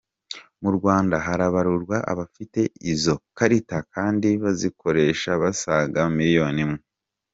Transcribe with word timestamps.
Mu 0.61 0.69
Rwanda 0.77 1.15
harabarurwa 1.25 1.97
abafite 2.11 2.59
izo 2.93 3.15
karita 3.37 3.77
kandi 3.93 4.27
bazikoresha 4.43 5.29
basaga 5.41 6.01
miliyoni 6.17 6.61
imwe. 6.65 6.79